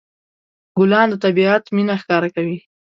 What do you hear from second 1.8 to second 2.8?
ښکاره کوي.